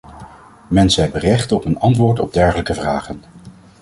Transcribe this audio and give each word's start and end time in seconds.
Mensen 0.67 1.03
hebben 1.03 1.21
recht 1.21 1.51
op 1.51 1.65
een 1.65 1.79
antwoord 1.79 2.19
op 2.19 2.33
dergelijke 2.33 2.73
vragen. 2.73 3.23